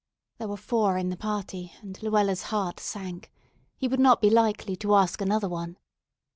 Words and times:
There 0.39 0.47
were 0.47 0.57
four 0.57 0.97
in 0.97 1.09
the 1.09 1.15
party, 1.15 1.73
and 1.83 2.01
Luella's 2.01 2.41
heart 2.45 2.79
sank. 2.79 3.31
He 3.77 3.87
would 3.87 3.99
not 3.99 4.19
be 4.19 4.31
likely 4.31 4.75
to 4.77 4.95
ask 4.95 5.21
another 5.21 5.47
one. 5.47 5.77